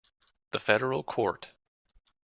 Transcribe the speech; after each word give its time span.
The 0.49 0.57
federal 0.57 1.03
court. 1.03 1.51